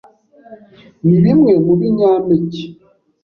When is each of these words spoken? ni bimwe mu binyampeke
ni 1.07 1.17
bimwe 1.23 1.53
mu 1.65 1.73
binyampeke 1.79 2.63